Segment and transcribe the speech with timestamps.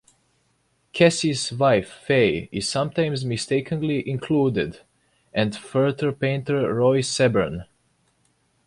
[0.95, 4.79] Kesey's wife Faye is sometimes mistakenly included,
[5.31, 7.65] and Futhur-painter Roy Sebern.